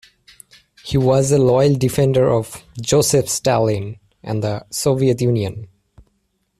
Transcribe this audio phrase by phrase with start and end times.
[0.83, 5.67] He was a loyal defender of Joseph Stalin and the Soviet Union.